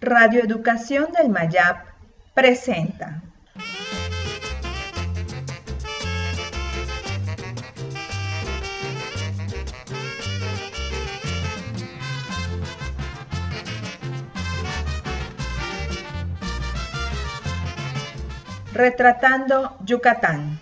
[0.00, 1.84] Radio Educación del Mayap
[2.32, 3.20] presenta.
[18.72, 20.60] Retratando Yucatán.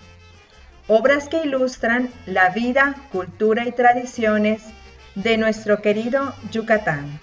[0.89, 4.63] Obras que ilustran la vida, cultura y tradiciones
[5.15, 7.21] de nuestro querido Yucatán.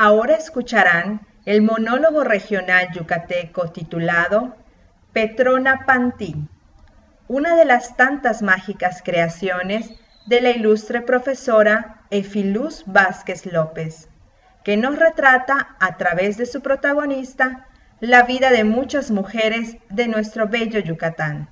[0.00, 4.54] Ahora escucharán el monólogo regional yucateco titulado
[5.12, 6.36] Petrona Pantí,
[7.26, 9.90] una de las tantas mágicas creaciones
[10.26, 14.08] de la ilustre profesora Efiluz Vázquez López,
[14.62, 17.66] que nos retrata a través de su protagonista
[17.98, 21.50] la vida de muchas mujeres de nuestro bello Yucatán,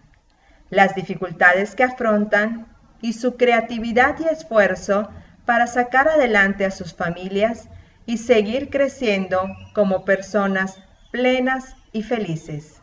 [0.71, 2.69] las dificultades que afrontan
[3.03, 5.11] y su creatividad y esfuerzo
[5.45, 7.69] para sacar adelante a sus familias
[8.07, 10.79] y seguir creciendo como personas
[11.11, 12.81] plenas y felices.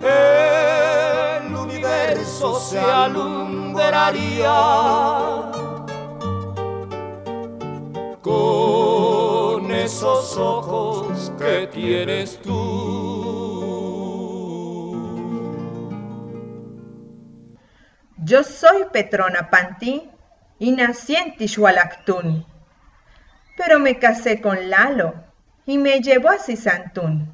[0.00, 4.58] El universo se alumbraría
[8.20, 13.31] con esos ojos que tienes tú.
[18.32, 20.08] Yo soy Petrona Pantí
[20.58, 22.46] y nací en Tishualactún.
[23.58, 25.12] Pero me casé con Lalo
[25.66, 27.30] y me llevó a Cisantún.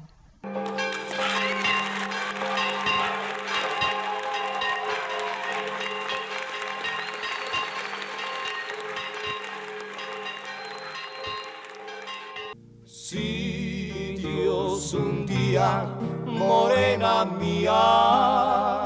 [12.83, 15.95] Si Dios un día,
[16.25, 18.78] morena mía,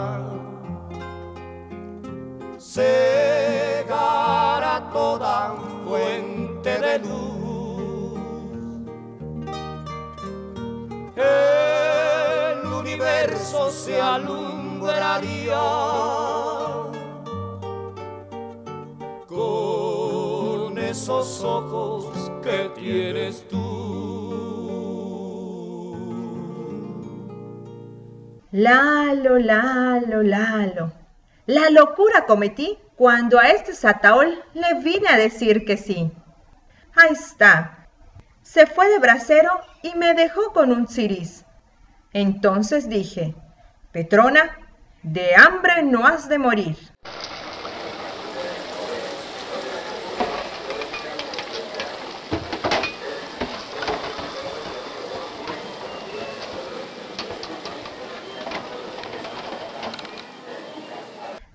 [2.74, 3.96] cegará
[4.92, 5.54] toda
[5.86, 8.18] fuente de luz.
[11.16, 15.62] El universo se alumbraría
[19.28, 23.84] con esos ojos que tienes tú.
[28.52, 31.03] Lalo, Lalo, Lalo.
[31.46, 36.10] La locura cometí cuando a este Sataol le vine a decir que sí.
[36.96, 37.90] Ahí está.
[38.44, 41.44] Se fue de brasero y me dejó con un ciris.
[42.14, 43.36] Entonces dije,
[43.92, 44.58] Petrona,
[45.02, 46.78] de hambre no has de morir.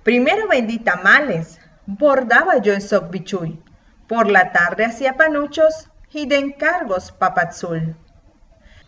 [0.09, 3.63] Primero vendí tamales, bordaba yo en Socbichuy.
[4.07, 7.95] Por la tarde hacía panuchos y de encargos papazul.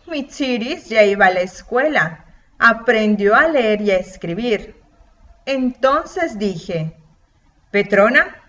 [0.07, 2.25] Mi chiris ya iba a la escuela,
[2.57, 4.81] aprendió a leer y a escribir.
[5.45, 6.97] Entonces dije,
[7.69, 8.41] Petrona,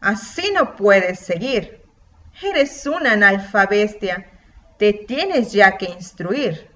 [0.00, 1.80] así no puedes seguir.
[2.42, 4.26] Eres una analfabestia,
[4.78, 6.68] te tienes ya que instruir.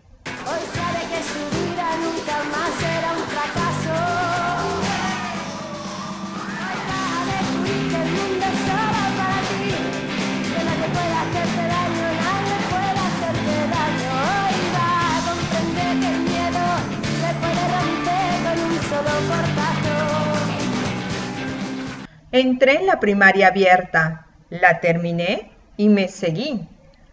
[22.33, 26.69] Entré en la primaria abierta, La terminé y me seguí.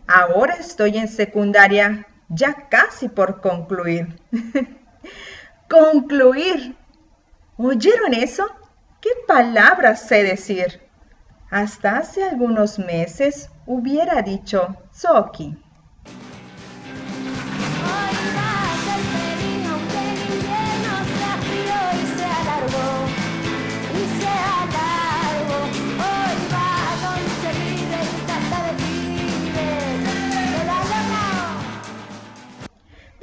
[0.08, 4.20] Ahora estoy en secundaria, ya casi por concluir.
[5.70, 6.76] concluir.
[7.58, 8.46] ¿Oyeron eso?
[9.02, 10.82] ¿Qué palabras sé decir?
[11.50, 15.58] Hasta hace algunos meses hubiera dicho Soki.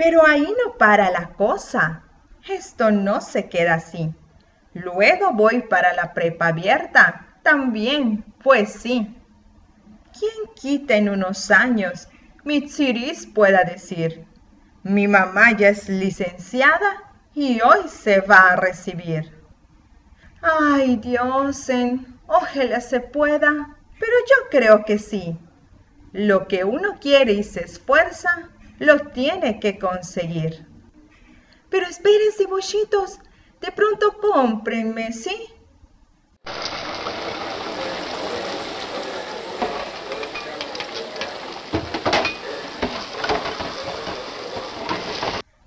[0.05, 2.03] Pero ahí no para la cosa.
[2.47, 4.13] Esto no se queda así.
[4.75, 7.39] Luego voy para la prepa abierta.
[7.43, 9.17] También, pues sí.
[10.19, 12.09] ¿Quién quita en unos años
[12.45, 12.69] mi
[13.33, 14.27] pueda decir,
[14.83, 19.33] mi mamá ya es licenciada y hoy se va a recibir?
[20.43, 25.39] Ay, Diosen, ojalá se pueda, pero yo creo que sí.
[26.13, 28.51] Lo que uno quiere y se esfuerza,
[28.85, 30.67] lo tiene que conseguir.
[31.71, 33.19] Pero espérense, bollitos,
[33.61, 35.49] de pronto cómprenme, ¿sí?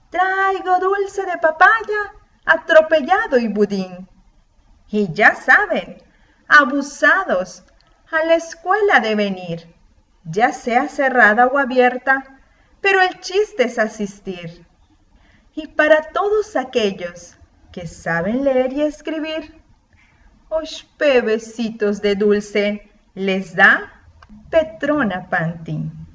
[0.10, 2.14] Traigo dulce de papaya,
[2.46, 4.08] atropellado y budín.
[4.90, 6.02] Y ya saben,
[6.48, 7.64] abusados,
[8.10, 9.76] a la escuela de venir,
[10.24, 12.37] ya sea cerrada o abierta,
[12.88, 14.66] pero el chiste es asistir.
[15.54, 17.36] Y para todos aquellos
[17.74, 19.56] que saben leer y escribir,
[20.48, 23.92] os pebecitos de dulce les da
[24.50, 26.07] Petrona Pantin.